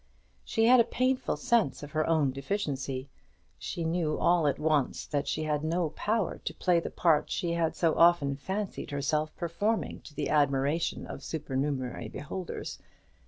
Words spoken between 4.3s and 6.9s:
at once that she had no power to play the